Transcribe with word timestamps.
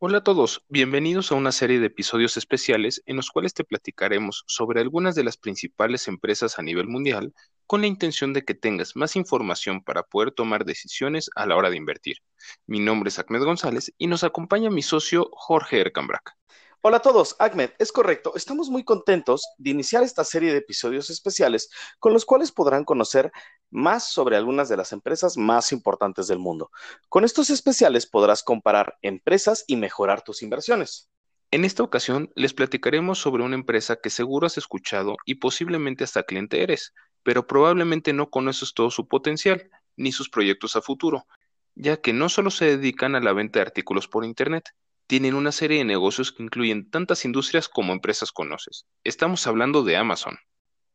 Hola 0.00 0.18
a 0.18 0.22
todos, 0.22 0.64
bienvenidos 0.68 1.32
a 1.32 1.34
una 1.34 1.50
serie 1.50 1.80
de 1.80 1.86
episodios 1.86 2.36
especiales 2.36 3.02
en 3.06 3.16
los 3.16 3.30
cuales 3.30 3.52
te 3.52 3.64
platicaremos 3.64 4.44
sobre 4.46 4.80
algunas 4.80 5.16
de 5.16 5.24
las 5.24 5.36
principales 5.36 6.06
empresas 6.06 6.60
a 6.60 6.62
nivel 6.62 6.86
mundial 6.86 7.34
con 7.66 7.80
la 7.80 7.88
intención 7.88 8.32
de 8.32 8.44
que 8.44 8.54
tengas 8.54 8.94
más 8.94 9.16
información 9.16 9.82
para 9.82 10.04
poder 10.04 10.30
tomar 10.30 10.64
decisiones 10.64 11.30
a 11.34 11.46
la 11.46 11.56
hora 11.56 11.68
de 11.68 11.78
invertir. 11.78 12.18
Mi 12.68 12.78
nombre 12.78 13.08
es 13.08 13.18
Ahmed 13.18 13.42
González 13.42 13.92
y 13.98 14.06
nos 14.06 14.22
acompaña 14.22 14.70
mi 14.70 14.82
socio 14.82 15.30
Jorge 15.32 15.80
Ercambrac. 15.80 16.32
Hola 16.80 16.98
a 16.98 17.02
todos, 17.02 17.34
Ahmed, 17.40 17.70
es 17.80 17.90
correcto. 17.90 18.34
Estamos 18.36 18.70
muy 18.70 18.84
contentos 18.84 19.44
de 19.58 19.70
iniciar 19.70 20.04
esta 20.04 20.22
serie 20.22 20.52
de 20.52 20.58
episodios 20.58 21.10
especiales 21.10 21.70
con 21.98 22.12
los 22.12 22.24
cuales 22.24 22.52
podrán 22.52 22.84
conocer 22.84 23.32
más 23.68 24.12
sobre 24.12 24.36
algunas 24.36 24.68
de 24.68 24.76
las 24.76 24.92
empresas 24.92 25.36
más 25.36 25.72
importantes 25.72 26.28
del 26.28 26.38
mundo. 26.38 26.70
Con 27.08 27.24
estos 27.24 27.50
especiales 27.50 28.06
podrás 28.06 28.44
comparar 28.44 28.96
empresas 29.02 29.64
y 29.66 29.74
mejorar 29.74 30.22
tus 30.22 30.40
inversiones. 30.40 31.10
En 31.50 31.64
esta 31.64 31.82
ocasión 31.82 32.30
les 32.36 32.54
platicaremos 32.54 33.18
sobre 33.18 33.42
una 33.42 33.56
empresa 33.56 33.96
que 33.96 34.08
seguro 34.08 34.46
has 34.46 34.56
escuchado 34.56 35.16
y 35.26 35.34
posiblemente 35.34 36.04
hasta 36.04 36.22
cliente 36.22 36.62
eres, 36.62 36.94
pero 37.24 37.48
probablemente 37.48 38.12
no 38.12 38.30
conoces 38.30 38.72
todo 38.72 38.92
su 38.92 39.08
potencial 39.08 39.68
ni 39.96 40.12
sus 40.12 40.30
proyectos 40.30 40.76
a 40.76 40.80
futuro, 40.80 41.26
ya 41.74 42.00
que 42.00 42.12
no 42.12 42.28
solo 42.28 42.52
se 42.52 42.66
dedican 42.66 43.16
a 43.16 43.20
la 43.20 43.32
venta 43.32 43.58
de 43.58 43.66
artículos 43.66 44.06
por 44.06 44.24
Internet, 44.24 44.70
tienen 45.08 45.34
una 45.34 45.52
serie 45.52 45.78
de 45.78 45.84
negocios 45.84 46.30
que 46.30 46.42
incluyen 46.42 46.90
tantas 46.90 47.24
industrias 47.24 47.68
como 47.68 47.94
empresas 47.94 48.30
conoces. 48.30 48.86
Estamos 49.02 49.46
hablando 49.46 49.82
de 49.82 49.96
Amazon. 49.96 50.36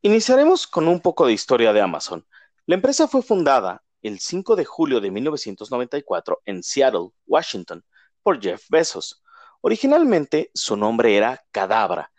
Iniciaremos 0.03 0.67
con 0.67 0.87
un 0.87 1.01
poco 1.01 1.25
de 1.25 1.33
historia 1.33 1.73
de 1.73 1.81
Amazon. 1.81 2.25
La 2.67 2.75
empresa 2.75 3.07
fue 3.07 3.23
fundada 3.23 3.83
el 4.03 4.19
5 4.19 4.55
de 4.55 4.65
julio 4.65 5.01
de 5.01 5.09
1994 5.09 6.41
en 6.45 6.61
Seattle, 6.61 7.09
Washington, 7.25 7.83
por 8.21 8.39
Jeff 8.39 8.65
Bezos. 8.69 9.23
Originalmente 9.61 10.51
su 10.53 10.77
nombre 10.77 11.17
era 11.17 11.43
Cadabra, 11.51 12.11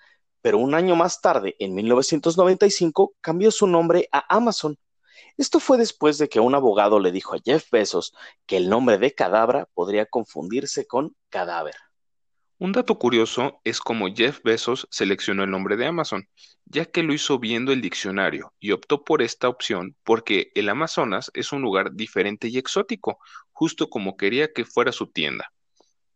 pero 0.42 0.58
un 0.58 0.74
año 0.74 0.96
más 0.96 1.20
tarde, 1.20 1.54
en 1.60 1.74
1995, 1.74 3.14
cambió 3.20 3.52
su 3.52 3.68
nombre 3.68 4.08
a 4.10 4.34
Amazon. 4.34 4.76
Esto 5.36 5.60
fue 5.60 5.78
después 5.78 6.18
de 6.18 6.28
que 6.28 6.40
un 6.40 6.54
abogado 6.54 7.00
le 7.00 7.12
dijo 7.12 7.34
a 7.34 7.40
Jeff 7.44 7.70
Bezos 7.70 8.14
que 8.46 8.56
el 8.56 8.68
nombre 8.68 8.98
de 8.98 9.14
Cadabra 9.14 9.68
podría 9.74 10.06
confundirse 10.06 10.86
con 10.86 11.16
cadáver. 11.28 11.74
Un 12.58 12.72
dato 12.72 12.98
curioso 12.98 13.60
es 13.64 13.80
cómo 13.80 14.06
Jeff 14.14 14.40
Bezos 14.44 14.86
seleccionó 14.90 15.42
el 15.42 15.50
nombre 15.50 15.76
de 15.76 15.86
Amazon, 15.86 16.28
ya 16.64 16.84
que 16.84 17.02
lo 17.02 17.12
hizo 17.12 17.38
viendo 17.38 17.72
el 17.72 17.82
diccionario 17.82 18.54
y 18.60 18.70
optó 18.70 19.04
por 19.04 19.22
esta 19.22 19.48
opción 19.48 19.96
porque 20.04 20.52
el 20.54 20.68
Amazonas 20.68 21.30
es 21.34 21.52
un 21.52 21.62
lugar 21.62 21.94
diferente 21.94 22.48
y 22.48 22.56
exótico, 22.56 23.18
justo 23.52 23.90
como 23.90 24.16
quería 24.16 24.52
que 24.52 24.64
fuera 24.64 24.92
su 24.92 25.08
tienda. 25.08 25.52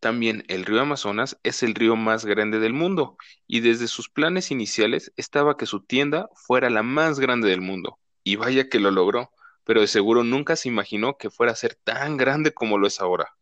También 0.01 0.45
el 0.47 0.65
río 0.65 0.81
Amazonas 0.81 1.39
es 1.43 1.65
el 1.65 1.75
río 1.75 1.97
más 1.97 2.25
grande 2.25 2.61
del 2.61 2.73
mundo 2.73 3.17
y 3.49 3.61
desde 3.61 3.89
sus 3.89 4.09
planes 4.09 4.53
iniciales 4.53 5.13
estaba 5.17 5.57
que 5.57 5.67
su 5.67 5.81
tienda 5.83 6.29
fuera 6.35 6.71
la 6.71 6.85
más 6.85 7.19
grande 7.19 7.49
del 7.49 7.61
mundo. 7.61 7.99
Y 8.29 8.37
vaya 8.37 8.69
que 8.69 8.79
lo 8.79 8.91
logró, 8.91 9.33
pero 9.65 9.81
de 9.81 9.87
seguro 9.87 10.23
nunca 10.23 10.55
se 10.55 10.69
imaginó 10.69 11.17
que 11.17 11.31
fuera 11.31 11.53
a 11.53 11.57
ser 11.57 11.77
tan 11.77 12.19
grande 12.19 12.53
como 12.53 12.77
lo 12.77 12.87
es 12.87 13.01
ahora. 13.01 13.35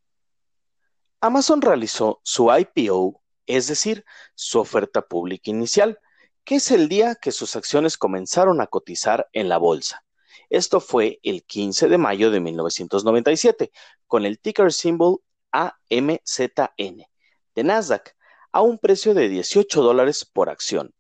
Amazon 1.21 1.61
realizó 1.61 2.21
su 2.23 2.53
IPO, 2.57 3.21
es 3.47 3.67
decir, 3.67 4.05
su 4.37 4.61
oferta 4.61 5.03
pública 5.03 5.51
inicial, 5.51 5.99
que 6.45 6.55
es 6.55 6.71
el 6.71 6.89
día 6.89 7.17
que 7.17 7.33
sus 7.33 7.57
acciones 7.57 7.99
comenzaron 7.99 8.61
a 8.61 8.69
cotizar 8.69 9.29
en 9.33 9.49
la 9.49 9.59
bolsa. 9.59 10.05
Esto 10.51 10.79
fue 10.79 11.19
el 11.25 11.43
15 11.43 11.89
de 11.89 11.99
mayo 11.99 12.31
de 12.31 12.39
1997, 12.39 13.73
con 14.07 14.25
el 14.25 14.39
ticker 14.39 14.73
symbol 14.73 15.21
AMZN 15.51 17.09
de 17.57 17.65
Nasdaq 17.65 18.15
a 18.53 18.61
un 18.61 18.79
precio 18.79 19.15
de 19.15 19.29
18 19.29 19.83
dólares 19.83 20.25
por 20.25 20.49
acción. 20.49 20.95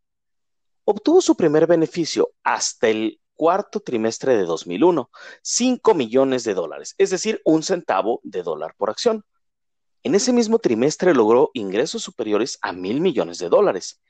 Obtuvo 0.82 1.20
su 1.20 1.36
primer 1.36 1.68
beneficio 1.68 2.32
hasta 2.42 2.88
el 2.88 3.20
cuarto 3.36 3.80
trimestre 3.80 4.36
de 4.36 4.44
2001, 4.44 5.10
5 5.42 5.94
millones 5.94 6.44
de 6.44 6.54
dólares, 6.54 6.94
es 6.98 7.10
decir, 7.10 7.40
un 7.44 7.62
centavo 7.62 8.20
de 8.24 8.42
dólar 8.42 8.74
por 8.76 8.90
acción. 8.90 9.24
En 10.02 10.14
ese 10.14 10.32
mismo 10.32 10.58
trimestre 10.58 11.14
logró 11.14 11.50
ingresos 11.54 12.02
superiores 12.02 12.58
a 12.62 12.72
mil 12.72 13.00
millones 13.00 13.38
de 13.38 13.48
dólares. 13.48 14.00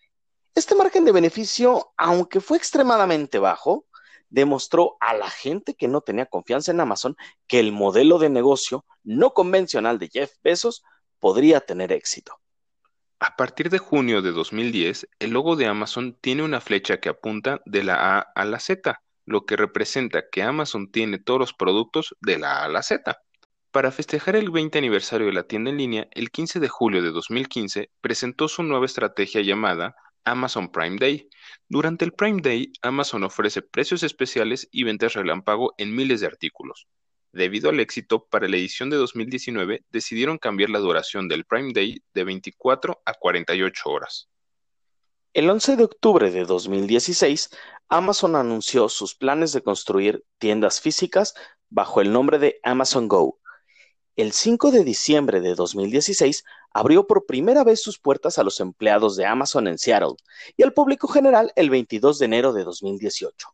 Este 0.55 0.75
margen 0.75 1.05
de 1.05 1.13
beneficio, 1.13 1.93
aunque 1.97 2.41
fue 2.41 2.57
extremadamente 2.57 3.39
bajo, 3.39 3.87
demostró 4.29 4.97
a 5.01 5.15
la 5.15 5.31
gente 5.31 5.75
que 5.75 5.89
no 5.89 6.01
tenía 6.01 6.27
confianza 6.27 6.73
en 6.73 6.81
Amazon 6.81 7.17
que 7.47 7.61
el 7.61 7.73
modelo 7.73 8.19
de 8.19 8.31
negocio 8.31 8.85
no 9.05 9.33
convencional 9.33 9.99
de 9.99 10.09
Jeff 10.09 10.33
Bezos 10.43 10.83
podría 11.19 11.61
tener 11.61 11.93
éxito. 11.93 12.41
A 13.19 13.37
partir 13.37 13.71
de 13.71 13.79
junio 13.79 14.21
de 14.21 14.33
2010, 14.33 15.09
el 15.19 15.31
logo 15.31 15.57
de 15.57 15.67
Amazon 15.67 16.19
tiene 16.21 16.43
una 16.43 16.61
flecha 16.61 17.01
que 17.01 17.09
apunta 17.09 17.63
de 17.65 17.83
la 17.83 18.19
A 18.19 18.21
a 18.21 18.45
la 18.45 18.61
Z, 18.61 19.01
lo 19.27 19.45
que 19.45 19.57
representa 19.57 20.25
que 20.31 20.43
Amazon 20.43 20.91
tiene 20.91 21.19
todos 21.19 21.41
los 21.41 21.53
productos 21.53 22.17
de 22.21 22.39
la 22.39 22.61
A 22.61 22.65
a 22.65 22.69
la 22.69 22.83
Z. 22.83 23.21
Para 23.71 23.93
festejar 23.93 24.37
el 24.37 24.51
20 24.51 24.79
aniversario 24.79 25.27
de 25.27 25.35
la 25.35 25.43
tienda 25.43 25.71
en 25.71 25.77
línea, 25.77 26.09
el 26.13 26.31
15 26.31 26.61
de 26.61 26.69
julio 26.69 27.03
de 27.03 27.11
2015 27.11 27.91
presentó 28.01 28.49
su 28.49 28.63
nueva 28.63 28.87
estrategia 28.87 29.43
llamada 29.43 29.95
Amazon 30.25 30.71
Prime 30.71 30.97
Day. 30.99 31.29
Durante 31.69 32.05
el 32.05 32.13
Prime 32.13 32.41
Day, 32.41 32.73
Amazon 32.83 33.25
ofrece 33.25 33.63
precios 33.63 34.03
especiales 34.03 34.69
y 34.73 34.85
ventas 34.85 35.15
relámpago 35.15 35.75
en 35.77 35.95
miles 35.95 36.21
de 36.21 36.27
artículos. 36.27 36.87
Debido 37.33 37.69
al 37.69 37.81
éxito, 37.81 38.27
para 38.31 38.49
la 38.49 38.57
edición 38.57 38.89
de 38.89 38.97
2019 38.97 39.85
decidieron 39.91 40.39
cambiar 40.39 40.71
la 40.71 40.79
duración 40.79 41.29
del 41.29 41.45
Prime 41.45 41.73
Day 41.75 42.01
de 42.15 42.25
24 42.25 43.03
a 43.05 43.13
48 43.13 43.91
horas. 43.91 44.31
El 45.37 45.51
11 45.51 45.77
de 45.77 45.85
octubre 45.85 46.31
de 46.31 46.47
2016, 46.47 47.51
Amazon 47.91 48.37
anunció 48.37 48.89
sus 48.89 49.15
planes 49.15 49.53
de 49.53 49.61
construir 49.61 50.25
tiendas 50.39 50.81
físicas 50.81 51.35
bajo 51.69 52.01
el 52.01 52.11
nombre 52.11 52.39
de 52.39 52.59
Amazon 52.63 53.07
Go, 53.07 53.39
el 54.17 54.33
5 54.33 54.71
de 54.71 54.83
diciembre 54.83 55.43
de 55.43 55.55
2016 55.55 56.43
abrió 56.73 57.07
por 57.07 57.27
primera 57.27 57.65
vez 57.65 57.83
sus 57.83 57.99
puertas 57.99 58.39
a 58.39 58.45
los 58.45 58.61
empleados 58.61 59.15
de 59.15 59.27
Amazon 59.27 59.69
en 59.69 59.77
Seattle 59.77 60.15
y 60.57 60.63
al 60.63 60.73
público 60.73 61.07
general 61.07 61.53
el 61.55 61.69
22 61.69 62.19
de 62.19 62.25
enero 62.25 62.55
de 62.55 62.65
2018. 62.65 63.49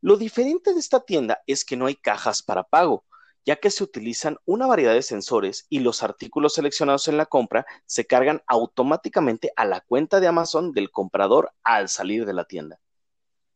Lo 0.00 0.16
diferente 0.16 0.74
de 0.74 0.80
esta 0.80 0.98
tienda 0.98 1.42
es 1.46 1.64
que 1.64 1.76
no 1.76 1.86
hay 1.86 1.94
cajas 1.94 2.42
para 2.42 2.64
pago, 2.64 3.04
ya 3.44 3.56
que 3.56 3.70
se 3.70 3.84
utilizan 3.84 4.36
una 4.44 4.66
variedad 4.66 4.94
de 4.94 5.02
sensores 5.02 5.66
y 5.68 5.80
los 5.80 6.02
artículos 6.02 6.54
seleccionados 6.54 7.08
en 7.08 7.16
la 7.16 7.26
compra 7.26 7.66
se 7.86 8.06
cargan 8.06 8.42
automáticamente 8.46 9.52
a 9.56 9.64
la 9.64 9.80
cuenta 9.80 10.20
de 10.20 10.26
Amazon 10.26 10.72
del 10.72 10.90
comprador 10.90 11.52
al 11.62 11.88
salir 11.88 12.26
de 12.26 12.34
la 12.34 12.44
tienda. 12.44 12.80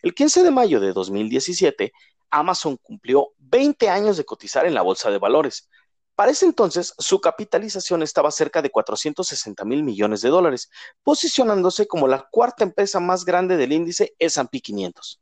El 0.03 0.15
15 0.15 0.43
de 0.43 0.51
mayo 0.51 0.81
de 0.81 0.93
2017, 0.93 1.93
Amazon 2.31 2.77
cumplió 2.77 3.33
20 3.39 3.89
años 3.89 4.17
de 4.17 4.25
cotizar 4.25 4.67
en 4.67 4.75
la 4.75 4.83
bolsa 4.83 5.11
de 5.11 5.19
valores, 5.19 5.69
para 6.15 6.31
ese 6.31 6.47
entonces, 6.47 6.95
su 6.99 7.21
capitalización 7.21 8.03
estaba 8.03 8.31
cerca 8.31 8.63
de 8.63 8.71
460 8.71 9.65
mil 9.65 9.83
millones 9.83 10.21
de 10.21 10.29
dólares, 10.29 10.71
posicionándose 11.03 11.89
como 11.89 12.07
la 12.07 12.29
cuarta 12.31 12.63
empresa 12.63 13.01
más 13.01 13.25
grande 13.25 13.57
del 13.57 13.73
índice 13.73 14.15
S&P 14.21 14.61
500. 14.61 15.21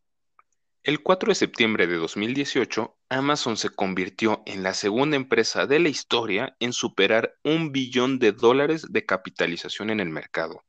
El 0.84 1.00
4 1.00 1.30
de 1.30 1.36
septiembre 1.36 1.86
de 1.86 1.94
2018, 1.94 2.96
Amazon 3.08 3.56
se 3.56 3.68
convirtió 3.68 4.42
en 4.46 4.64
la 4.64 4.74
segunda 4.74 5.14
empresa 5.14 5.68
de 5.68 5.78
la 5.78 5.88
historia 5.88 6.56
en 6.58 6.72
superar 6.72 7.36
un 7.44 7.70
billón 7.70 8.18
de 8.18 8.32
dólares 8.32 8.86
de 8.90 9.06
capitalización 9.06 9.90
en 9.90 10.00
el 10.00 10.08
mercado. 10.08 10.64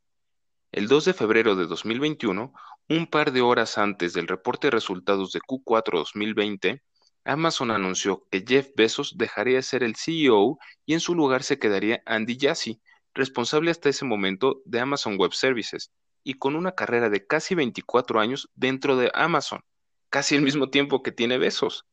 El 0.72 0.88
2 0.88 1.06
de 1.06 1.13
febrero 1.16 1.56
de 1.56 1.66
2021, 1.66 2.53
un 2.90 3.07
par 3.07 3.31
de 3.31 3.41
horas 3.41 3.79
antes 3.79 4.13
del 4.13 4.28
reporte 4.28 4.68
de 4.68 4.72
resultados 4.72 5.31
de 5.31 5.40
Q4 5.40 5.94
2020, 5.94 6.84
Amazon 7.25 7.72
anunció 7.72 8.28
que 8.29 8.46
Jeff 8.47 8.70
Bezos 8.76 9.17
dejaría 9.17 9.55
de 9.55 9.64
ser 9.64 9.82
el 9.82 9.96
CEO 9.96 10.59
y 10.85 10.93
en 10.93 10.99
su 10.99 11.16
lugar 11.16 11.41
se 11.41 11.58
quedaría 11.58 12.03
Andy 12.05 12.38
Jassy, 12.40 12.79
responsable 13.16 13.72
hasta 13.72 13.90
ese 13.90 14.05
momento 14.05 14.61
de 14.66 14.79
Amazon 14.79 15.17
Web 15.17 15.34
Services, 15.34 15.91
y 16.23 16.35
con 16.35 16.55
una 16.55 16.73
carrera 16.73 17.09
de 17.09 17.26
casi 17.26 17.55
24 17.55 18.20
años 18.20 18.52
dentro 18.53 18.96
de 18.96 19.09
Amazon, 19.16 19.64
casi 20.14 20.36
el 20.36 20.44
mismo 20.44 20.70
tiempo 20.70 21.02
que 21.02 21.12
tiene 21.12 21.40
Bezos. 21.40 21.88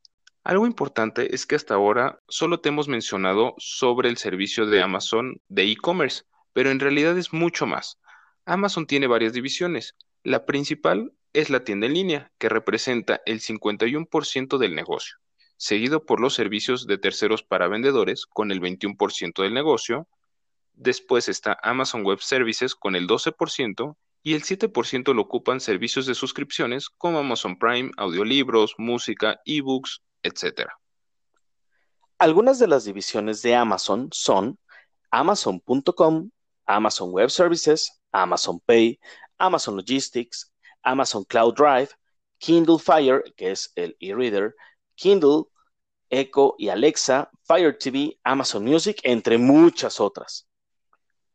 Algo 0.45 0.67
importante 0.67 1.35
es 1.35 1.47
que 1.47 1.55
hasta 1.55 1.73
ahora 1.73 2.21
solo 2.29 2.61
te 2.61 2.69
hemos 2.69 2.87
mencionado 2.87 3.55
sobre 3.57 4.11
el 4.11 4.19
servicio 4.19 4.67
de 4.67 4.83
Amazon 4.83 5.41
de 5.49 5.63
e-commerce, 5.63 6.25
pero 6.53 6.71
en 6.71 6.81
realidad 6.81 7.17
es 7.17 7.33
mucho 7.33 7.67
más. 7.67 7.99
Amazon 8.45 8.87
tiene 8.87 9.07
varias 9.07 9.33
divisiones. 9.33 9.97
La 10.23 10.45
principal 10.45 11.15
es 11.33 11.49
la 11.49 11.65
tienda 11.65 11.87
en 11.87 11.95
línea, 11.95 12.31
que 12.37 12.51
representa 12.51 13.23
el 13.25 13.41
51% 13.41 14.59
del 14.59 14.75
negocio, 14.75 15.17
seguido 15.57 16.05
por 16.05 16.21
los 16.21 16.35
servicios 16.35 16.87
de 16.87 16.99
terceros 16.99 17.43
para 17.43 17.69
vendedores 17.69 18.27
con 18.27 18.53
el 18.53 18.61
21% 18.61 19.43
del 19.43 19.55
negocio, 19.55 20.09
después 20.75 21.31
está 21.31 21.59
Amazon 21.63 22.05
Web 22.05 22.19
Services 22.21 22.75
con 22.75 22.97
el 22.97 23.09
12% 23.09 23.97
y 24.23 24.35
el 24.35 24.43
7% 24.43 25.15
lo 25.15 25.23
ocupan 25.23 25.61
servicios 25.61 26.07
de 26.07 26.15
suscripciones 26.15 26.89
como 26.89 27.19
Amazon 27.19 27.59
Prime, 27.59 27.91
audiolibros, 27.97 28.75
música, 28.79 29.41
ebooks, 29.45 30.03
etc. 30.23 30.69
Algunas 32.19 32.59
de 32.59 32.67
las 32.67 32.85
divisiones 32.85 33.41
de 33.43 33.55
Amazon 33.55 34.11
son 34.13 34.59
Amazon.com, 35.11 36.31
Amazon 36.67 37.11
Web 37.13 37.31
Services, 37.31 38.01
Amazon 38.13 38.61
Pay, 38.61 39.01
Amazon 39.39 39.77
Logistics, 39.77 40.53
Amazon 40.83 41.25
Cloud 41.25 41.55
Drive, 41.55 41.91
Kindle 42.39 42.79
Fire, 42.79 43.23
que 43.37 43.53
es 43.53 43.73
el 43.75 43.97
e-reader, 44.01 44.55
Kindle, 44.95 45.45
Echo 46.11 46.57
y 46.59 46.69
Alexa, 46.69 47.31
Fire 47.45 47.77
TV, 47.79 48.19
Amazon 48.25 48.65
Music, 48.65 49.01
entre 49.03 49.39
muchas 49.39 50.01
otras. 50.01 50.50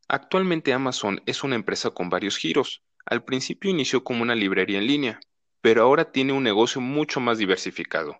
Actualmente 0.07 0.71
Amazon 0.71 1.19
es 1.25 1.43
una 1.43 1.55
empresa 1.55 1.89
con 1.89 2.09
varios 2.11 2.37
giros. 2.37 2.83
Al 3.07 3.23
principio 3.23 3.71
inició 3.71 4.03
como 4.03 4.21
una 4.21 4.35
librería 4.35 4.77
en 4.77 4.85
línea, 4.85 5.19
pero 5.61 5.81
ahora 5.81 6.11
tiene 6.11 6.31
un 6.31 6.43
negocio 6.43 6.79
mucho 6.79 7.19
más 7.19 7.39
diversificado. 7.39 8.19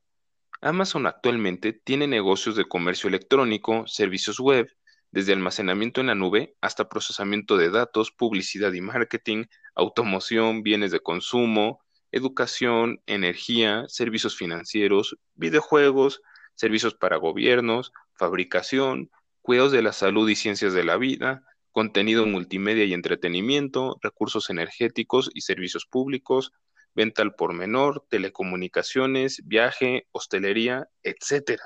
Amazon 0.61 1.05
actualmente 1.05 1.73
tiene 1.73 2.07
negocios 2.07 2.55
de 2.55 2.65
comercio 2.65 3.07
electrónico, 3.07 3.85
servicios 3.85 4.39
web, 4.39 4.67
desde 5.11 5.33
almacenamiento 5.33 6.01
en 6.01 6.07
la 6.07 6.15
nube 6.15 6.55
hasta 6.59 6.89
procesamiento 6.89 7.55
de 7.55 7.69
datos, 7.69 8.11
publicidad 8.11 8.73
y 8.73 8.81
marketing, 8.81 9.45
automoción, 9.75 10.63
bienes 10.63 10.89
de 10.91 11.01
consumo, 11.01 11.81
educación, 12.11 12.99
energía, 13.05 13.85
servicios 13.89 14.35
financieros, 14.35 15.17
videojuegos, 15.35 16.21
servicios 16.55 16.95
para 16.95 17.17
gobiernos, 17.17 17.91
fabricación, 18.13 19.11
cuidados 19.43 19.71
de 19.71 19.83
la 19.83 19.93
salud 19.93 20.27
y 20.27 20.35
ciencias 20.35 20.73
de 20.73 20.83
la 20.83 20.97
vida, 20.97 21.43
contenido 21.75 22.25
multimedia 22.25 22.85
y 22.85 22.93
entretenimiento, 22.93 23.97
recursos 24.01 24.49
energéticos 24.49 25.29
y 25.33 25.41
servicios 25.41 25.85
públicos, 25.85 26.53
venta 26.93 27.21
al 27.21 27.35
por 27.35 27.51
menor, 27.51 28.05
telecomunicaciones, 28.09 29.41
viaje, 29.43 30.07
hostelería, 30.13 30.87
etc. 31.03 31.59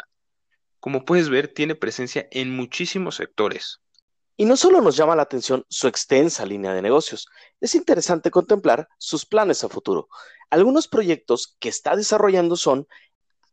Como 0.79 1.05
puedes 1.05 1.29
ver, 1.29 1.47
tiene 1.47 1.75
presencia 1.75 2.27
en 2.31 2.49
muchísimos 2.49 3.17
sectores. 3.17 3.81
Y 4.35 4.45
no 4.45 4.57
solo 4.57 4.81
nos 4.81 4.97
llama 4.97 5.15
la 5.15 5.21
atención 5.21 5.63
su 5.69 5.87
extensa 5.87 6.43
línea 6.43 6.73
de 6.73 6.81
negocios, 6.81 7.27
es 7.61 7.75
interesante 7.75 8.31
contemplar 8.31 8.87
sus 8.97 9.27
planes 9.27 9.63
a 9.63 9.69
futuro. 9.69 10.09
Algunos 10.49 10.87
proyectos 10.87 11.55
que 11.59 11.69
está 11.69 11.95
desarrollando 11.95 12.55
son 12.55 12.87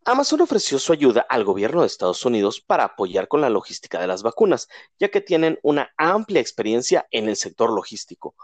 Amazon 0.08 0.40
ofreció 0.40 0.78
su 0.78 0.92
ayuda 0.92 1.26
al 1.28 1.42
gobierno 1.42 1.80
de 1.80 1.88
Estados 1.88 2.24
Unidos 2.24 2.60
para 2.60 2.84
apoyar 2.84 3.26
con 3.26 3.40
la 3.40 3.50
logística 3.50 4.00
de 4.00 4.06
las 4.06 4.22
vacunas, 4.22 4.68
ya 5.00 5.08
que 5.08 5.20
tienen 5.20 5.58
una 5.64 5.92
amplia 5.96 6.40
experiencia 6.40 7.08
en 7.10 7.28
el 7.28 7.34
sector 7.34 7.72
logístico. 7.72 8.36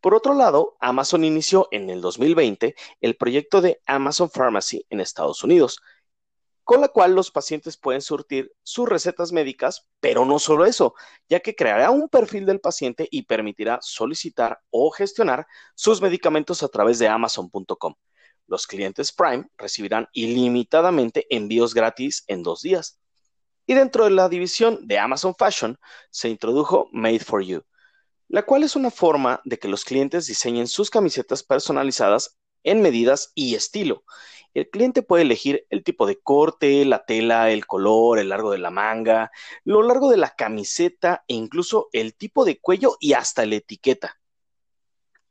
Por 0.00 0.16
otro 0.16 0.34
lado, 0.34 0.76
Amazon 0.80 1.22
inició 1.22 1.68
en 1.70 1.90
el 1.90 2.00
2020 2.00 2.74
el 3.00 3.16
proyecto 3.16 3.60
de 3.60 3.80
Amazon 3.86 4.28
Pharmacy 4.30 4.84
en 4.90 4.98
Estados 4.98 5.44
Unidos, 5.44 5.78
con 6.64 6.80
la 6.80 6.88
cual 6.88 7.14
los 7.14 7.30
pacientes 7.30 7.76
pueden 7.76 8.02
surtir 8.02 8.52
sus 8.64 8.88
recetas 8.88 9.30
médicas, 9.30 9.86
pero 10.00 10.24
no 10.24 10.40
solo 10.40 10.66
eso, 10.66 10.94
ya 11.28 11.38
que 11.38 11.54
creará 11.54 11.92
un 11.92 12.08
perfil 12.08 12.46
del 12.46 12.58
paciente 12.58 13.06
y 13.12 13.22
permitirá 13.22 13.78
solicitar 13.80 14.58
o 14.70 14.90
gestionar 14.90 15.46
sus 15.76 16.02
medicamentos 16.02 16.64
a 16.64 16.68
través 16.68 16.98
de 16.98 17.06
amazon.com. 17.06 17.94
Los 18.46 18.66
clientes 18.66 19.12
Prime 19.12 19.48
recibirán 19.58 20.08
ilimitadamente 20.12 21.26
envíos 21.30 21.74
gratis 21.74 22.24
en 22.28 22.42
dos 22.42 22.62
días. 22.62 23.00
Y 23.66 23.74
dentro 23.74 24.04
de 24.04 24.10
la 24.10 24.28
división 24.28 24.86
de 24.86 24.98
Amazon 24.98 25.34
Fashion 25.36 25.78
se 26.10 26.28
introdujo 26.28 26.88
Made 26.92 27.20
for 27.20 27.42
You, 27.42 27.64
la 28.28 28.44
cual 28.44 28.62
es 28.62 28.76
una 28.76 28.92
forma 28.92 29.40
de 29.44 29.58
que 29.58 29.68
los 29.68 29.84
clientes 29.84 30.26
diseñen 30.26 30.68
sus 30.68 30.90
camisetas 30.90 31.42
personalizadas 31.42 32.38
en 32.62 32.82
medidas 32.82 33.32
y 33.34 33.56
estilo. 33.56 34.04
El 34.54 34.70
cliente 34.70 35.02
puede 35.02 35.24
elegir 35.24 35.66
el 35.68 35.84
tipo 35.84 36.06
de 36.06 36.18
corte, 36.18 36.84
la 36.84 37.04
tela, 37.04 37.50
el 37.50 37.66
color, 37.66 38.18
el 38.18 38.28
largo 38.30 38.52
de 38.52 38.58
la 38.58 38.70
manga, 38.70 39.30
lo 39.64 39.82
largo 39.82 40.08
de 40.08 40.16
la 40.16 40.30
camiseta 40.30 41.24
e 41.28 41.34
incluso 41.34 41.88
el 41.92 42.14
tipo 42.14 42.44
de 42.44 42.58
cuello 42.60 42.96
y 43.00 43.12
hasta 43.12 43.44
la 43.44 43.56
etiqueta. 43.56 44.18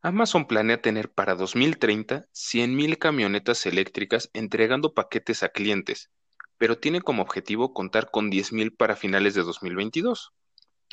Amazon 0.06 0.46
planea 0.46 0.84
tener 0.84 1.12
para 1.12 1.34
2030 1.34 2.28
100.000 2.32 3.00
camionetas 3.00 3.66
eléctricas 3.66 4.30
entregando 4.34 4.94
paquetes 4.94 5.42
a 5.42 5.50
clientes, 5.50 6.12
pero 6.60 6.78
tiene 6.78 7.02
como 7.02 7.24
objetivo 7.24 7.74
contar 7.74 8.12
con 8.12 8.30
10.000 8.30 8.78
para 8.78 8.96
finales 8.96 9.34
de 9.34 9.42
2022. 9.42 10.32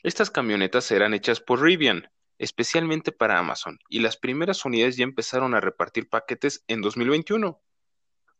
Estas 0.03 0.31
camionetas 0.31 0.85
serán 0.85 1.13
hechas 1.13 1.43
por 1.43 1.61
Rivian, 1.61 2.09
especialmente 2.39 3.13
para 3.13 3.39
Amazon, 3.39 3.79
y 3.91 3.99
las 3.99 4.17
primeras 4.17 4.65
unidades 4.65 4.97
ya 4.97 5.05
empezaron 5.05 5.55
a 5.55 5.61
repartir 5.61 6.09
paquetes 6.09 6.65
en 6.67 6.81
2021. 6.81 7.61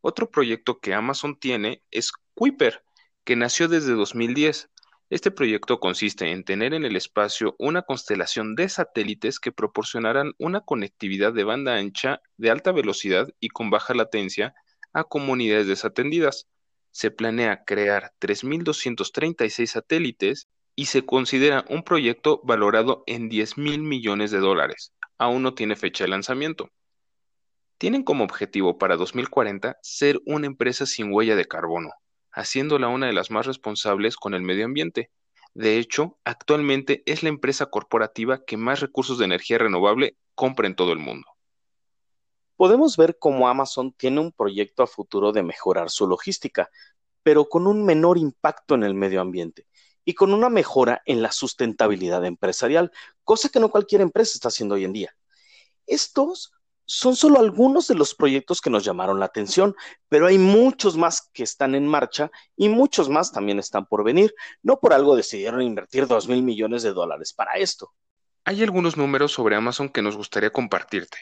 Otro 0.01 0.31
proyecto 0.31 0.81
que 0.81 0.95
Amazon 0.95 1.39
tiene 1.39 1.83
es 1.91 2.13
Kuiper, 2.33 2.83
que 3.25 3.37
nació 3.37 3.69
desde 3.69 3.93
2010 3.93 4.71
este 5.13 5.31
proyecto 5.31 5.79
consiste 5.79 6.31
en 6.31 6.43
tener 6.43 6.73
en 6.73 6.87
el 6.87 6.97
espacio 6.97 7.55
una 7.59 7.83
constelación 7.83 8.55
de 8.55 8.71
satélites 8.71 9.39
que 9.41 9.53
proporcionarán 9.53 10.33
una 10.39 10.63
conectividad 10.63 11.35
de 11.35 11.45
banda 11.45 11.77
ancha 11.77 12.23
de 12.39 12.51
alta 12.51 12.73
velocidad 12.73 13.29
y 13.39 13.51
con 13.51 13.69
baja 13.69 13.93
latencia 13.93 14.55
a 14.95 15.05
comunidades 15.05 15.67
desatendidas. 15.67 16.49
Se 16.93 17.11
planea 17.11 17.63
crear 17.67 18.15
3.236 18.21 19.67
satélites 19.67 20.49
y 20.75 20.87
se 20.87 21.05
considera 21.05 21.67
un 21.69 21.83
proyecto 21.83 22.41
valorado 22.43 23.05
en 23.07 23.29
10 23.29 23.59
mil 23.59 23.83
millones 23.83 24.31
de 24.31 24.39
dólares. 24.39 24.95
Aún 25.19 25.43
no 25.43 25.53
tiene 25.53 25.77
fecha 25.77 26.05
de 26.05 26.09
lanzamiento. 26.09 26.71
Tienen 27.77 28.03
como 28.03 28.25
objetivo 28.25 28.79
para 28.79 28.97
2040 28.97 29.77
ser 29.83 30.23
una 30.25 30.47
empresa 30.47 30.87
sin 30.87 31.13
huella 31.13 31.37
de 31.37 31.45
carbono, 31.45 31.91
haciéndola 32.33 32.89
una 32.89 33.07
de 33.07 33.13
las 33.13 33.31
más 33.31 33.47
responsables 33.47 34.17
con 34.17 34.35
el 34.35 34.43
medio 34.43 34.65
ambiente. 34.65 35.11
De 35.55 35.79
hecho, 35.79 36.19
actualmente 36.25 37.03
es 37.07 37.23
la 37.23 37.29
empresa 37.29 37.67
corporativa 37.67 38.45
que 38.45 38.57
más 38.57 38.81
recursos 38.81 39.19
de 39.19 39.27
energía 39.27 39.59
renovable 39.59 40.17
compra 40.35 40.67
en 40.67 40.77
todo 40.77 40.93
el 40.93 40.99
mundo. 40.99 41.27
Podemos 42.57 42.97
ver 42.97 43.19
cómo 43.19 43.49
Amazon 43.49 43.93
tiene 43.93 44.21
un 44.21 44.33
proyecto 44.33 44.83
a 44.83 44.87
futuro 44.87 45.33
de 45.33 45.43
mejorar 45.43 45.91
su 45.91 46.07
logística, 46.07 46.71
pero 47.23 47.49
con 47.49 47.67
un 47.67 47.85
menor 47.85 48.19
impacto 48.19 48.75
en 48.75 48.83
el 48.83 48.95
medio 48.95 49.21
ambiente 49.21 49.67
y 50.05 50.15
con 50.15 50.33
una 50.33 50.49
mejora 50.49 51.03
en 51.07 51.23
la 51.23 51.33
sustentabilidad 51.33 52.25
empresarial, 52.25 52.91
cosa 53.25 53.49
que 53.49 53.61
no 53.61 53.71
cualquier 53.71 54.01
empresa 54.01 54.33
está 54.35 54.49
haciendo 54.49 54.75
hoy 54.75 54.85
en 54.85 54.93
día. 54.93 55.15
Estos 55.87 56.53
son 56.95 57.17
solo 57.17 57.41
algunos 57.41 57.89
de 57.89 57.95
los 57.95 58.15
proyectos 58.15 58.61
que 58.61 58.69
nos 58.69 58.85
llamaron 58.85 59.19
la 59.19 59.25
atención, 59.25 59.75
pero 60.11 60.27
hay 60.27 60.37
muchos 60.37 60.99
más 60.99 61.31
que 61.33 61.43
están 61.43 61.75
en 61.75 61.87
marcha 61.87 62.31
y 62.55 62.69
muchos 62.69 63.09
más 63.09 63.33
también 63.33 63.59
están 63.59 63.87
por 63.87 64.05
venir. 64.05 64.35
No 64.63 64.79
por 64.79 64.93
algo 64.93 65.17
decidieron 65.17 65.63
invertir 65.63 66.07
dos 66.07 66.29
mil 66.29 66.43
millones 66.43 66.83
de 66.83 66.93
dólares 66.93 67.33
para 67.33 67.53
esto. 67.53 67.95
Hay 68.45 68.63
algunos 68.63 68.99
números 68.99 69.33
sobre 69.33 69.57
Amazon 69.57 69.89
que 69.89 70.03
nos 70.03 70.19
gustaría 70.19 70.51
compartirte. 70.51 71.17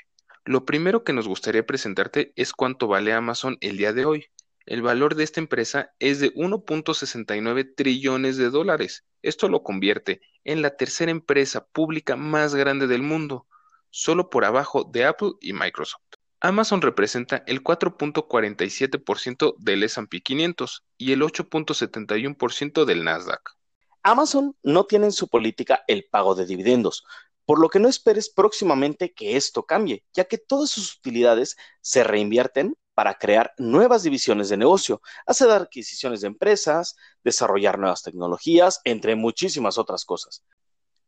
Lo 0.44 0.64
primero 0.64 1.04
que 1.04 1.12
nos 1.12 1.28
gustaría 1.28 1.64
presentarte 1.64 2.32
es 2.34 2.52
cuánto 2.52 2.88
vale 2.88 3.12
Amazon 3.12 3.56
el 3.60 3.76
día 3.76 3.92
de 3.92 4.06
hoy. 4.06 4.26
El 4.66 4.82
valor 4.82 5.14
de 5.14 5.22
esta 5.22 5.38
empresa 5.38 5.92
es 6.00 6.18
de 6.18 6.34
1.69 6.34 7.74
trillones 7.76 8.36
de 8.36 8.50
dólares. 8.50 9.06
Esto 9.22 9.48
lo 9.48 9.62
convierte 9.62 10.20
en 10.42 10.62
la 10.62 10.76
tercera 10.76 11.12
empresa 11.12 11.64
pública 11.68 12.16
más 12.16 12.56
grande 12.56 12.88
del 12.88 13.02
mundo 13.02 13.46
solo 13.90 14.30
por 14.30 14.44
abajo 14.44 14.84
de 14.84 15.04
Apple 15.04 15.32
y 15.40 15.52
Microsoft. 15.52 16.02
Amazon 16.40 16.80
representa 16.80 17.44
el 17.46 17.62
4.47% 17.62 19.56
del 19.58 19.82
S&P 19.82 20.22
500 20.22 20.84
y 20.96 21.12
el 21.12 21.20
8.71% 21.20 22.84
del 22.86 23.04
Nasdaq. 23.04 23.56
Amazon 24.02 24.56
no 24.62 24.84
tiene 24.84 25.06
en 25.06 25.12
su 25.12 25.28
política 25.28 25.84
el 25.86 26.06
pago 26.10 26.34
de 26.34 26.46
dividendos, 26.46 27.04
por 27.44 27.58
lo 27.58 27.68
que 27.68 27.78
no 27.78 27.88
esperes 27.88 28.30
próximamente 28.30 29.12
que 29.12 29.36
esto 29.36 29.64
cambie, 29.64 30.04
ya 30.14 30.24
que 30.24 30.38
todas 30.38 30.70
sus 30.70 30.96
utilidades 30.96 31.56
se 31.82 32.04
reinvierten 32.04 32.76
para 32.94 33.14
crear 33.14 33.52
nuevas 33.58 34.02
divisiones 34.02 34.48
de 34.48 34.56
negocio, 34.56 35.02
hacer 35.26 35.50
adquisiciones 35.50 36.20
de 36.20 36.28
empresas, 36.28 36.96
desarrollar 37.24 37.78
nuevas 37.78 38.02
tecnologías, 38.02 38.80
entre 38.84 39.14
muchísimas 39.16 39.78
otras 39.78 40.04
cosas. 40.04 40.44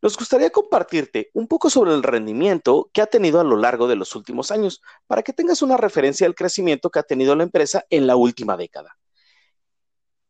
Nos 0.03 0.15
gustaría 0.17 0.49
compartirte 0.49 1.29
un 1.33 1.47
poco 1.47 1.69
sobre 1.69 1.93
el 1.93 2.03
rendimiento 2.03 2.89
que 2.91 3.01
ha 3.01 3.05
tenido 3.05 3.39
a 3.39 3.45
lo 3.45 3.55
largo 3.55 3.87
de 3.87 3.95
los 3.95 4.17
últimos 4.17 4.51
años, 4.51 4.81
para 5.07 5.23
que 5.23 5.31
tengas 5.31 5.61
una 5.61 5.77
referencia 5.77 6.27
del 6.27 6.35
crecimiento 6.35 6.89
que 6.89 6.99
ha 6.99 7.03
tenido 7.03 7.37
la 7.37 7.43
empresa 7.43 7.85
en 7.89 8.05
la 8.05 8.17
última 8.17 8.57
década. 8.57 8.97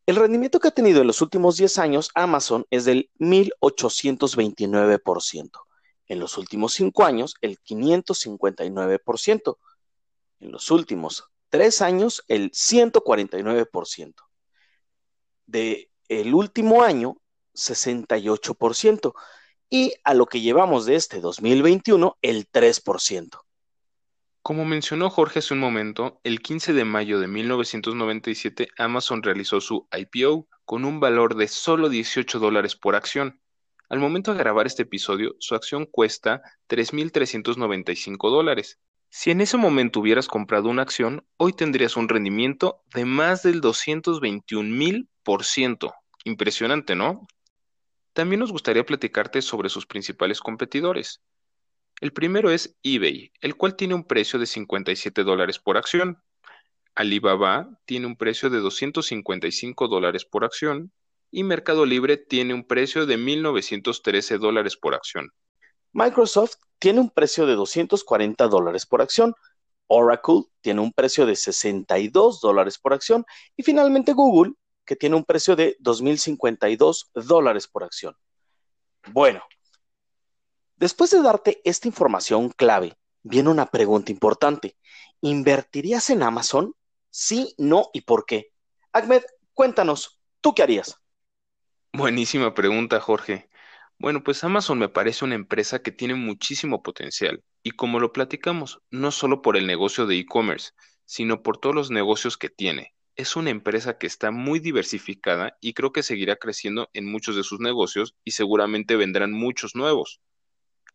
El 0.06 0.18
rendimiento 0.18 0.60
que 0.60 0.68
ha 0.68 0.72
tenido 0.72 1.02
en 1.02 1.08
los 1.08 1.24
últimos 1.24 1.58
10 1.58 1.80
años 1.80 2.12
Amazon 2.14 2.68
es 2.70 2.86
del 2.86 3.10
1829%. 3.18 5.50
En 6.06 6.20
los 6.20 6.38
últimos 6.38 6.74
5 6.74 7.04
años, 7.04 7.34
el 7.42 7.58
559%. 7.58 9.58
En 10.40 10.52
los 10.52 10.70
últimos 10.70 11.24
3 11.50 11.82
años, 11.82 12.24
el 12.28 12.52
149%. 12.52 14.14
De 15.48 15.90
el 16.10 16.36
último 16.36 16.84
año, 16.84 17.18
68% 17.56 19.16
y 19.74 19.94
a 20.04 20.14
lo 20.14 20.28
que 20.28 20.40
llevamos 20.40 20.86
de 20.86 20.94
este 20.94 21.20
2021, 21.20 22.20
el 22.22 22.48
3%. 22.48 23.40
Como 24.44 24.66
mencionó 24.66 25.10
Jorge 25.10 25.40
hace 25.40 25.56
un 25.56 25.60
momento, 25.60 26.20
el 26.24 26.44
15 26.44 26.74
de 26.74 26.86
mayo 26.86 27.20
de 27.20 27.26
1997 27.26 28.68
Amazon 28.78 29.24
realizó 29.24 29.62
su 29.62 29.88
IPO 29.92 30.48
con 30.64 30.86
un 30.86 31.00
valor 31.00 31.34
de 31.34 31.48
solo 31.48 31.90
18 31.90 32.38
dólares 32.38 32.76
por 32.76 32.96
acción. 32.96 33.42
Al 33.90 33.98
momento 33.98 34.32
de 34.32 34.38
grabar 34.38 34.68
este 34.68 34.84
episodio, 34.84 35.36
su 35.40 35.56
acción 35.56 35.88
cuesta 35.88 36.44
3.395 36.70 38.30
dólares. 38.30 38.80
Si 39.10 39.32
en 39.32 39.42
ese 39.42 39.58
momento 39.58 40.02
hubieras 40.02 40.28
comprado 40.28 40.70
una 40.70 40.84
acción, 40.84 41.26
hoy 41.38 41.54
tendrías 41.54 41.98
un 41.98 42.10
rendimiento 42.10 42.84
de 42.94 43.06
más 43.06 43.42
del 43.42 43.60
221.000%. 43.60 45.94
Impresionante, 46.26 46.96
¿no? 46.96 47.28
También 48.14 48.40
nos 48.40 48.52
gustaría 48.52 48.86
platicarte 48.86 49.42
sobre 49.42 49.70
sus 49.70 49.86
principales 49.86 50.40
competidores. 50.40 51.22
El 52.00 52.14
primero 52.14 52.52
es 52.52 52.78
eBay, 52.84 53.32
el 53.42 53.56
cual 53.56 53.76
tiene 53.76 53.96
un 53.96 54.04
precio 54.04 54.40
de 54.40 54.46
57 54.46 55.24
dólares 55.24 55.60
por 55.60 55.78
acción. 55.78 56.22
Alibaba 56.96 57.80
tiene 57.86 58.06
un 58.06 58.16
precio 58.16 58.50
de 58.50 58.60
255 58.60 59.88
dólares 59.88 60.26
por 60.26 60.44
acción 60.46 60.92
y 61.32 61.44
Mercado 61.44 61.86
Libre 61.86 62.18
tiene 62.18 62.54
un 62.54 62.66
precio 62.68 63.08
de 63.08 63.18
1.913 63.18 64.38
dólares 64.38 64.78
por 64.78 64.94
acción. 64.94 65.32
Microsoft 65.92 66.56
tiene 66.78 67.00
un 67.00 67.10
precio 67.10 67.48
de 67.48 67.56
240 67.56 68.48
dólares 68.48 68.86
por 68.86 69.02
acción, 69.02 69.34
Oracle 69.88 70.44
tiene 70.62 70.82
un 70.82 70.92
precio 70.92 71.26
de 71.26 71.36
62 71.36 72.42
dólares 72.42 72.78
por 72.78 72.94
acción 72.94 73.26
y 73.56 73.64
finalmente 73.64 74.14
Google, 74.14 74.54
que 74.86 74.96
tiene 74.96 75.16
un 75.16 75.24
precio 75.24 75.56
de 75.56 75.78
2.052 75.80 77.10
dólares 77.14 77.68
por 77.68 77.84
acción. 77.84 78.16
Bueno, 79.12 79.44
después 80.76 81.12
de 81.12 81.22
darte 81.22 81.62
esta 81.64 81.88
información 81.88 82.50
clave, 82.50 82.98
viene 83.22 83.50
una 83.50 83.66
pregunta 83.66 84.12
importante. 84.12 84.78
¿Invertirías 85.22 86.10
en 86.10 86.24
Amazon? 86.24 86.76
Sí, 87.10 87.54
no 87.58 87.90
y 87.94 88.02
por 88.02 88.26
qué. 88.26 88.52
Ahmed, 88.92 89.24
cuéntanos, 89.54 90.20
¿tú 90.42 90.54
qué 90.54 90.64
harías? 90.64 91.00
Buenísima 91.94 92.54
pregunta, 92.54 93.00
Jorge. 93.00 93.50
Bueno, 94.00 94.24
pues 94.24 94.44
Amazon 94.44 94.80
me 94.80 94.90
parece 94.90 95.24
una 95.24 95.36
empresa 95.36 95.82
que 95.82 95.92
tiene 95.92 96.16
muchísimo 96.16 96.84
potencial 96.84 97.44
y 97.62 97.72
como 97.72 98.00
lo 98.00 98.12
platicamos, 98.12 98.82
no 98.90 99.12
solo 99.12 99.42
por 99.42 99.56
el 99.56 99.66
negocio 99.66 100.06
de 100.06 100.18
e-commerce, 100.18 100.72
sino 101.06 101.42
por 101.42 101.58
todos 101.58 101.76
los 101.76 101.92
negocios 101.92 102.38
que 102.38 102.50
tiene. 102.50 102.94
Es 103.16 103.36
una 103.36 103.52
empresa 103.52 104.00
que 104.00 104.08
está 104.08 104.32
muy 104.32 104.60
diversificada 104.60 105.56
y 105.62 105.74
creo 105.74 105.92
que 105.92 106.02
seguirá 106.02 106.36
creciendo 106.36 106.90
en 106.94 107.06
muchos 107.06 107.36
de 107.36 107.44
sus 107.44 107.60
negocios 107.60 108.16
y 108.24 108.32
seguramente 108.32 108.96
vendrán 108.96 109.32
muchos 109.32 109.76
nuevos. 109.76 110.20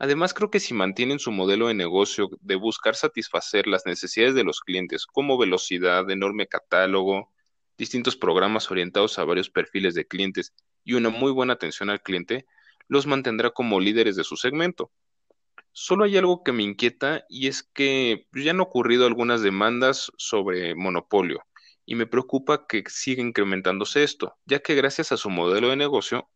Además, 0.00 0.34
creo 0.34 0.50
que 0.50 0.58
si 0.58 0.74
mantienen 0.74 1.20
su 1.20 1.30
modelo 1.30 1.68
de 1.68 1.74
negocio 1.74 2.28
de 2.40 2.56
buscar 2.56 2.96
satisfacer 2.96 3.68
las 3.68 3.86
necesidades 3.86 4.34
de 4.34 4.42
los 4.42 4.60
clientes 4.60 5.06
como 5.06 5.38
velocidad, 5.38 6.10
enorme 6.10 6.48
catálogo, 6.48 7.32
distintos 7.76 8.16
programas 8.16 8.68
orientados 8.72 9.16
a 9.20 9.24
varios 9.24 9.48
perfiles 9.48 9.94
de 9.94 10.08
clientes 10.08 10.52
y 10.82 10.94
una 10.94 11.10
muy 11.10 11.30
buena 11.30 11.52
atención 11.52 11.88
al 11.88 12.02
cliente, 12.02 12.46
los 12.88 13.06
mantendrá 13.06 13.50
como 13.50 13.78
líderes 13.78 14.16
de 14.16 14.24
su 14.24 14.36
segmento. 14.36 14.90
Solo 15.70 16.04
hay 16.04 16.16
algo 16.16 16.42
que 16.42 16.50
me 16.50 16.64
inquieta 16.64 17.24
y 17.28 17.46
es 17.46 17.62
que 17.62 18.26
ya 18.32 18.50
han 18.50 18.60
ocurrido 18.60 19.06
algunas 19.06 19.40
demandas 19.40 20.10
sobre 20.16 20.74
monopolio 20.74 21.44
y 21.88 21.94
me 21.94 22.06
preocupa 22.06 22.66
que 22.66 22.84
siga 22.88 23.22
incrementándose 23.22 24.04
esto, 24.04 24.36
ya 24.44 24.60
que 24.60 24.74
gracias 24.74 25.10
a 25.10 25.16
su 25.16 25.30
modelo 25.30 25.70
de 25.70 25.76
negocio, 25.76 26.28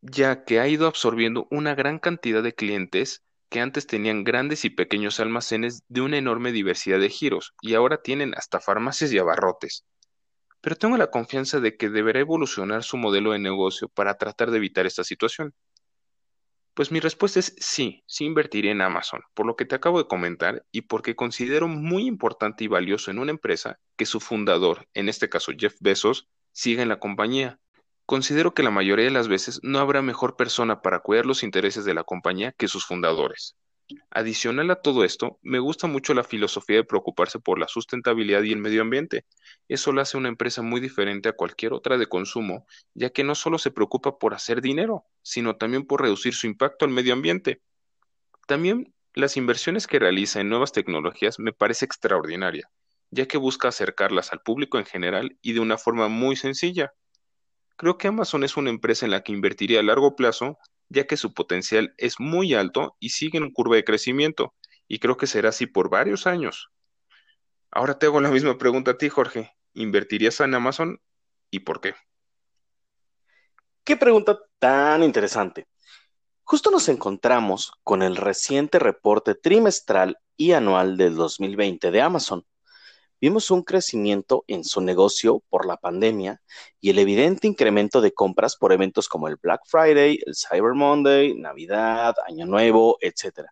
ya 0.00 0.44
que 0.44 0.60
ha 0.60 0.68
ido 0.68 0.86
absorbiendo 0.86 1.48
una 1.50 1.74
gran 1.74 1.98
cantidad 1.98 2.42
de 2.42 2.54
clientes 2.54 3.24
que 3.48 3.60
antes 3.60 3.88
tenían 3.88 4.22
grandes 4.22 4.64
y 4.64 4.70
pequeños 4.70 5.18
almacenes 5.18 5.82
de 5.88 6.02
una 6.02 6.18
enorme 6.18 6.52
diversidad 6.52 7.00
de 7.00 7.10
giros 7.10 7.54
y 7.60 7.74
ahora 7.74 8.02
tienen 8.02 8.34
hasta 8.36 8.60
farmacias 8.60 9.12
y 9.12 9.18
abarrotes 9.18 9.84
pero 10.60 10.76
tengo 10.76 10.96
la 10.96 11.10
confianza 11.10 11.60
de 11.60 11.76
que 11.76 11.88
deberá 11.88 12.20
evolucionar 12.20 12.82
su 12.82 12.96
modelo 12.96 13.32
de 13.32 13.38
negocio 13.38 13.88
para 13.88 14.16
tratar 14.18 14.50
de 14.50 14.58
evitar 14.58 14.86
esta 14.86 15.04
situación. 15.04 15.54
Pues 16.74 16.92
mi 16.92 17.00
respuesta 17.00 17.40
es 17.40 17.54
sí, 17.58 18.02
sí 18.06 18.24
invertiré 18.24 18.70
en 18.70 18.80
Amazon, 18.80 19.22
por 19.34 19.46
lo 19.46 19.56
que 19.56 19.64
te 19.64 19.74
acabo 19.74 19.98
de 19.98 20.08
comentar 20.08 20.64
y 20.70 20.82
porque 20.82 21.16
considero 21.16 21.68
muy 21.68 22.06
importante 22.06 22.64
y 22.64 22.68
valioso 22.68 23.10
en 23.10 23.18
una 23.18 23.32
empresa 23.32 23.78
que 23.96 24.06
su 24.06 24.20
fundador, 24.20 24.86
en 24.94 25.08
este 25.08 25.28
caso 25.28 25.52
Jeff 25.56 25.74
Bezos, 25.80 26.28
siga 26.52 26.82
en 26.82 26.88
la 26.88 27.00
compañía. 27.00 27.58
Considero 28.06 28.54
que 28.54 28.62
la 28.62 28.70
mayoría 28.70 29.04
de 29.04 29.10
las 29.10 29.28
veces 29.28 29.60
no 29.62 29.78
habrá 29.78 30.02
mejor 30.02 30.36
persona 30.36 30.80
para 30.80 31.00
cuidar 31.00 31.26
los 31.26 31.42
intereses 31.42 31.84
de 31.84 31.94
la 31.94 32.04
compañía 32.04 32.52
que 32.52 32.68
sus 32.68 32.86
fundadores. 32.86 33.56
Adicional 34.10 34.70
a 34.70 34.76
todo 34.76 35.04
esto, 35.04 35.38
me 35.42 35.58
gusta 35.58 35.86
mucho 35.86 36.14
la 36.14 36.24
filosofía 36.24 36.76
de 36.76 36.84
preocuparse 36.84 37.38
por 37.38 37.58
la 37.58 37.68
sustentabilidad 37.68 38.42
y 38.42 38.52
el 38.52 38.58
medio 38.58 38.82
ambiente. 38.82 39.24
Eso 39.68 39.92
lo 39.92 40.00
hace 40.00 40.16
una 40.16 40.28
empresa 40.28 40.62
muy 40.62 40.80
diferente 40.80 41.28
a 41.28 41.32
cualquier 41.32 41.72
otra 41.72 41.98
de 41.98 42.06
consumo, 42.06 42.66
ya 42.94 43.10
que 43.10 43.24
no 43.24 43.34
solo 43.34 43.58
se 43.58 43.70
preocupa 43.70 44.18
por 44.18 44.34
hacer 44.34 44.60
dinero, 44.60 45.04
sino 45.22 45.56
también 45.56 45.86
por 45.86 46.02
reducir 46.02 46.34
su 46.34 46.46
impacto 46.46 46.84
al 46.84 46.90
medio 46.90 47.12
ambiente. 47.12 47.62
También 48.46 48.94
las 49.14 49.36
inversiones 49.36 49.86
que 49.86 49.98
realiza 49.98 50.40
en 50.40 50.48
nuevas 50.48 50.72
tecnologías 50.72 51.38
me 51.38 51.52
parece 51.52 51.84
extraordinaria, 51.84 52.70
ya 53.10 53.26
que 53.26 53.38
busca 53.38 53.68
acercarlas 53.68 54.32
al 54.32 54.40
público 54.40 54.78
en 54.78 54.86
general 54.86 55.38
y 55.42 55.52
de 55.52 55.60
una 55.60 55.78
forma 55.78 56.08
muy 56.08 56.36
sencilla. 56.36 56.92
Creo 57.76 57.98
que 57.98 58.08
Amazon 58.08 58.44
es 58.44 58.56
una 58.56 58.70
empresa 58.70 59.06
en 59.06 59.10
la 59.10 59.22
que 59.22 59.32
invertiría 59.32 59.80
a 59.80 59.82
largo 59.82 60.14
plazo 60.14 60.58
ya 60.90 61.06
que 61.06 61.16
su 61.16 61.32
potencial 61.32 61.94
es 61.96 62.20
muy 62.20 62.52
alto 62.52 62.96
y 63.00 63.10
sigue 63.10 63.38
en 63.38 63.50
curva 63.50 63.76
de 63.76 63.84
crecimiento, 63.84 64.54
y 64.86 64.98
creo 64.98 65.16
que 65.16 65.26
será 65.26 65.48
así 65.48 65.66
por 65.66 65.88
varios 65.88 66.26
años. 66.26 66.70
Ahora 67.70 67.98
te 67.98 68.06
hago 68.06 68.20
la 68.20 68.30
misma 68.30 68.58
pregunta 68.58 68.90
a 68.90 68.98
ti, 68.98 69.08
Jorge. 69.08 69.56
¿Invertirías 69.72 70.40
en 70.40 70.54
Amazon 70.54 71.00
y 71.50 71.60
por 71.60 71.80
qué? 71.80 71.94
Qué 73.84 73.96
pregunta 73.96 74.38
tan 74.58 75.04
interesante. 75.04 75.68
Justo 76.42 76.72
nos 76.72 76.88
encontramos 76.88 77.72
con 77.84 78.02
el 78.02 78.16
reciente 78.16 78.80
reporte 78.80 79.36
trimestral 79.36 80.18
y 80.36 80.52
anual 80.52 80.96
del 80.96 81.14
2020 81.14 81.92
de 81.92 82.02
Amazon, 82.02 82.44
vimos 83.20 83.50
un 83.50 83.62
crecimiento 83.62 84.44
en 84.46 84.64
su 84.64 84.80
negocio 84.80 85.42
por 85.48 85.66
la 85.66 85.76
pandemia 85.76 86.40
y 86.80 86.90
el 86.90 86.98
evidente 86.98 87.46
incremento 87.46 88.00
de 88.00 88.12
compras 88.12 88.56
por 88.56 88.72
eventos 88.72 89.08
como 89.08 89.28
el 89.28 89.36
Black 89.36 89.62
Friday, 89.66 90.18
el 90.24 90.34
Cyber 90.34 90.74
Monday, 90.74 91.34
Navidad, 91.34 92.14
Año 92.26 92.46
Nuevo, 92.46 92.96
etc. 93.00 93.46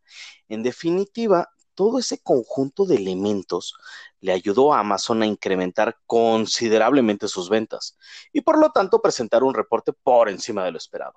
En 0.49 0.63
definitiva, 0.63 1.49
todo 1.75 1.99
ese 1.99 2.19
conjunto 2.19 2.87
de 2.87 2.97
elementos 2.97 3.75
le 4.21 4.33
ayudó 4.33 4.75
a 4.75 4.81
Amazon 4.81 5.23
a 5.23 5.27
incrementar 5.27 5.97
considerablemente 6.07 7.29
sus 7.29 7.49
ventas 7.49 7.97
y 8.33 8.41
por 8.41 8.59
lo 8.59 8.71
tanto 8.71 9.01
presentar 9.01 9.45
un 9.45 9.55
reporte 9.55 9.93
por 9.93 10.29
encima 10.29 10.65
de 10.65 10.73
lo 10.73 10.79
esperado. 10.79 11.15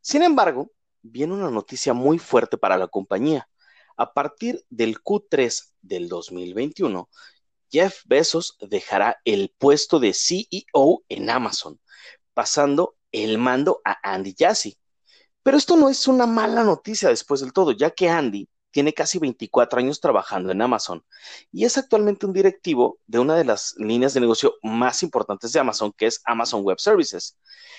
Sin 0.00 0.22
embargo, 0.22 0.72
viene 1.02 1.34
una 1.34 1.50
noticia 1.50 1.92
muy 1.92 2.18
fuerte 2.18 2.58
para 2.58 2.76
la 2.76 2.88
compañía. 2.88 3.48
A 3.96 4.12
partir 4.12 4.64
del 4.70 5.00
Q3 5.02 5.74
del 5.82 6.08
2021, 6.08 7.08
Jeff 7.70 8.02
Bezos 8.04 8.56
dejará 8.60 9.20
el 9.24 9.52
puesto 9.56 10.00
de 10.00 10.12
CEO 10.12 11.04
en 11.08 11.30
Amazon, 11.30 11.80
pasando 12.34 12.96
el 13.12 13.38
mando 13.38 13.80
a 13.84 13.98
Andy 14.02 14.34
Jassy. 14.38 14.78
Pero 15.42 15.56
esto 15.56 15.76
no 15.76 15.88
es 15.88 16.06
una 16.06 16.26
mala 16.26 16.64
noticia 16.64 17.08
después 17.08 17.40
del 17.40 17.52
todo, 17.52 17.72
ya 17.72 17.90
que 17.90 18.08
Andy 18.08 18.48
tiene 18.70 18.92
casi 18.92 19.18
24 19.18 19.78
años 19.80 20.00
trabajando 20.00 20.52
en 20.52 20.62
Amazon 20.62 21.04
y 21.52 21.64
es 21.64 21.76
actualmente 21.78 22.26
un 22.26 22.32
directivo 22.32 22.98
de 23.06 23.18
una 23.18 23.36
de 23.36 23.44
las 23.44 23.74
líneas 23.78 24.14
de 24.14 24.20
negocio 24.20 24.54
más 24.62 25.02
importantes 25.02 25.52
de 25.52 25.60
Amazon, 25.60 25.92
que 25.92 26.06
es 26.06 26.20
Amazon 26.24 26.62
Web 26.62 26.78
Services. 26.78 27.38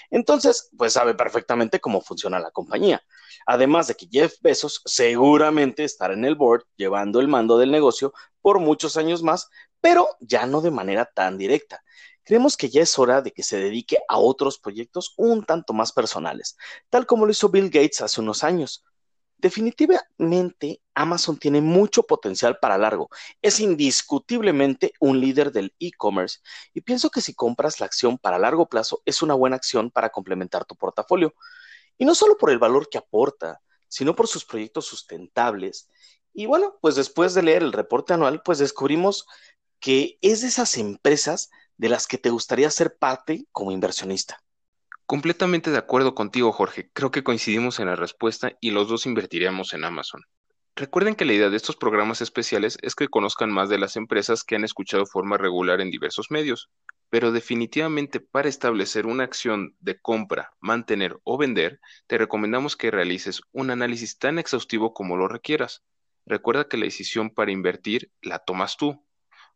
Entonces, 0.09 0.69
pues 0.77 0.93
sabe 0.93 1.15
perfectamente 1.15 1.79
cómo 1.79 2.01
funciona 2.01 2.39
la 2.39 2.51
compañía. 2.51 3.01
Además 3.45 3.87
de 3.87 3.95
que 3.95 4.07
Jeff 4.11 4.35
Bezos 4.41 4.81
seguramente 4.85 5.83
estará 5.83 6.13
en 6.13 6.25
el 6.25 6.35
board 6.35 6.63
llevando 6.75 7.19
el 7.19 7.27
mando 7.27 7.57
del 7.57 7.71
negocio 7.71 8.13
por 8.41 8.59
muchos 8.59 8.97
años 8.97 9.23
más, 9.23 9.49
pero 9.79 10.07
ya 10.19 10.45
no 10.45 10.61
de 10.61 10.71
manera 10.71 11.05
tan 11.05 11.37
directa. 11.37 11.83
Creemos 12.23 12.55
que 12.55 12.69
ya 12.69 12.81
es 12.81 12.99
hora 12.99 13.21
de 13.21 13.31
que 13.31 13.41
se 13.41 13.57
dedique 13.57 13.97
a 14.07 14.17
otros 14.17 14.59
proyectos 14.59 15.13
un 15.17 15.43
tanto 15.43 15.73
más 15.73 15.91
personales, 15.91 16.55
tal 16.89 17.05
como 17.05 17.25
lo 17.25 17.31
hizo 17.31 17.49
Bill 17.49 17.69
Gates 17.69 18.01
hace 18.01 18.21
unos 18.21 18.43
años. 18.43 18.85
Definitivamente, 19.41 20.81
Amazon 20.93 21.35
tiene 21.39 21.61
mucho 21.61 22.03
potencial 22.03 22.59
para 22.59 22.77
largo. 22.77 23.09
Es 23.41 23.59
indiscutiblemente 23.59 24.93
un 24.99 25.19
líder 25.19 25.51
del 25.51 25.73
e-commerce 25.79 26.41
y 26.75 26.81
pienso 26.81 27.09
que 27.09 27.21
si 27.21 27.33
compras 27.33 27.79
la 27.79 27.87
acción 27.87 28.19
para 28.19 28.37
largo 28.37 28.69
plazo 28.69 29.01
es 29.03 29.23
una 29.23 29.33
buena 29.33 29.55
acción 29.55 29.89
para 29.89 30.09
complementar 30.09 30.63
tu 30.65 30.75
portafolio. 30.75 31.33
Y 31.97 32.05
no 32.05 32.13
solo 32.13 32.37
por 32.37 32.51
el 32.51 32.59
valor 32.59 32.87
que 32.87 32.99
aporta, 32.99 33.61
sino 33.87 34.15
por 34.15 34.27
sus 34.27 34.45
proyectos 34.45 34.85
sustentables. 34.85 35.89
Y 36.33 36.45
bueno, 36.45 36.77
pues 36.79 36.95
después 36.95 37.33
de 37.33 37.41
leer 37.41 37.63
el 37.63 37.73
reporte 37.73 38.13
anual, 38.13 38.43
pues 38.43 38.59
descubrimos 38.59 39.25
que 39.79 40.19
es 40.21 40.41
de 40.41 40.49
esas 40.49 40.77
empresas 40.77 41.49
de 41.77 41.89
las 41.89 42.05
que 42.05 42.19
te 42.19 42.29
gustaría 42.29 42.69
ser 42.69 42.95
parte 42.99 43.47
como 43.51 43.71
inversionista. 43.71 44.43
Completamente 45.11 45.71
de 45.71 45.77
acuerdo 45.77 46.15
contigo, 46.15 46.53
Jorge. 46.53 46.89
Creo 46.93 47.11
que 47.11 47.21
coincidimos 47.21 47.81
en 47.81 47.87
la 47.87 47.97
respuesta 47.97 48.53
y 48.61 48.71
los 48.71 48.87
dos 48.87 49.05
invertiríamos 49.05 49.73
en 49.73 49.83
Amazon. 49.83 50.21
Recuerden 50.73 51.15
que 51.15 51.25
la 51.25 51.33
idea 51.33 51.49
de 51.49 51.57
estos 51.57 51.75
programas 51.75 52.21
especiales 52.21 52.77
es 52.81 52.95
que 52.95 53.09
conozcan 53.09 53.51
más 53.51 53.67
de 53.67 53.77
las 53.77 53.97
empresas 53.97 54.45
que 54.45 54.55
han 54.55 54.63
escuchado 54.63 55.05
forma 55.05 55.37
regular 55.37 55.81
en 55.81 55.91
diversos 55.91 56.31
medios. 56.31 56.69
pero 57.09 57.33
definitivamente 57.33 58.21
para 58.21 58.47
establecer 58.47 59.05
una 59.05 59.25
acción 59.25 59.75
de 59.81 59.99
compra, 59.99 60.53
mantener 60.61 61.19
o 61.25 61.37
vender, 61.37 61.81
te 62.07 62.17
recomendamos 62.17 62.77
que 62.77 62.89
realices 62.89 63.41
un 63.51 63.69
análisis 63.69 64.17
tan 64.17 64.39
exhaustivo 64.39 64.93
como 64.93 65.17
lo 65.17 65.27
requieras. 65.27 65.83
Recuerda 66.25 66.69
que 66.69 66.77
la 66.77 66.85
decisión 66.85 67.29
para 67.29 67.51
invertir 67.51 68.13
la 68.21 68.39
tomas 68.39 68.77
tú. 68.77 69.03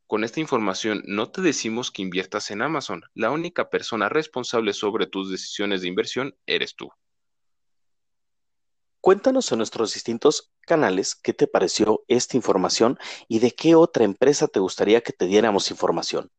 Con 0.07 0.23
esta 0.23 0.39
información 0.39 1.01
no 1.07 1.31
te 1.31 1.41
decimos 1.41 1.89
que 1.89 2.03
inviertas 2.03 2.51
en 2.51 2.61
Amazon, 2.61 3.01
la 3.15 3.31
única 3.31 3.71
persona 3.71 4.07
responsable 4.07 4.73
sobre 4.73 5.07
tus 5.07 5.31
decisiones 5.31 5.81
de 5.81 5.87
inversión 5.87 6.37
eres 6.45 6.75
tú. 6.75 6.91
Cuéntanos 9.01 9.51
en 9.51 9.57
nuestros 9.57 9.95
distintos 9.95 10.51
canales 10.61 11.15
qué 11.15 11.33
te 11.33 11.47
pareció 11.47 12.03
esta 12.07 12.37
información 12.37 12.99
y 13.27 13.39
de 13.39 13.51
qué 13.51 13.73
otra 13.73 14.03
empresa 14.03 14.47
te 14.47 14.59
gustaría 14.59 15.01
que 15.01 15.13
te 15.13 15.25
diéramos 15.25 15.71
información. 15.71 16.31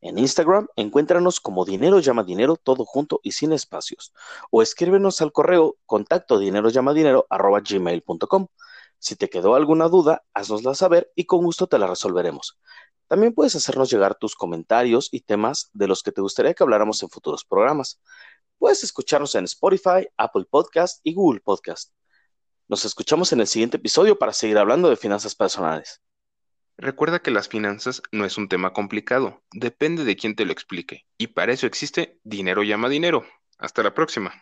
En 0.00 0.18
Instagram, 0.18 0.66
encuéntranos 0.74 1.40
como 1.40 1.64
Dinero 1.64 2.00
Llama 2.00 2.24
Dinero, 2.24 2.56
todo 2.56 2.84
junto 2.84 3.20
y 3.22 3.32
sin 3.32 3.52
espacios. 3.52 4.12
O 4.50 4.60
escríbenos 4.60 5.22
al 5.22 5.32
correo 5.32 5.76
contacto 5.86 6.38
dinero 6.38 6.68
llama 6.68 6.92
dinero 6.94 7.26
gmail.com. 7.30 8.48
Si 8.98 9.16
te 9.16 9.30
quedó 9.30 9.54
alguna 9.54 9.88
duda, 9.88 10.24
haznosla 10.34 10.74
saber 10.74 11.10
y 11.14 11.24
con 11.24 11.44
gusto 11.44 11.68
te 11.68 11.78
la 11.78 11.86
resolveremos. 11.86 12.58
También 13.14 13.32
puedes 13.32 13.54
hacernos 13.54 13.92
llegar 13.92 14.16
tus 14.16 14.34
comentarios 14.34 15.08
y 15.12 15.20
temas 15.20 15.70
de 15.72 15.86
los 15.86 16.02
que 16.02 16.10
te 16.10 16.20
gustaría 16.20 16.52
que 16.52 16.64
habláramos 16.64 17.00
en 17.00 17.08
futuros 17.08 17.44
programas. 17.44 18.00
Puedes 18.58 18.82
escucharnos 18.82 19.36
en 19.36 19.44
Spotify, 19.44 20.08
Apple 20.16 20.46
Podcast 20.50 20.98
y 21.04 21.14
Google 21.14 21.40
Podcast. 21.40 21.92
Nos 22.66 22.84
escuchamos 22.84 23.32
en 23.32 23.38
el 23.38 23.46
siguiente 23.46 23.76
episodio 23.76 24.18
para 24.18 24.32
seguir 24.32 24.58
hablando 24.58 24.90
de 24.90 24.96
finanzas 24.96 25.36
personales. 25.36 26.02
Recuerda 26.76 27.20
que 27.20 27.30
las 27.30 27.46
finanzas 27.46 28.02
no 28.10 28.24
es 28.24 28.36
un 28.36 28.48
tema 28.48 28.72
complicado, 28.72 29.44
depende 29.52 30.02
de 30.02 30.16
quién 30.16 30.34
te 30.34 30.44
lo 30.44 30.50
explique, 30.50 31.06
y 31.16 31.28
para 31.28 31.52
eso 31.52 31.68
existe 31.68 32.18
Dinero 32.24 32.64
llama 32.64 32.88
dinero. 32.88 33.24
Hasta 33.58 33.84
la 33.84 33.94
próxima. 33.94 34.34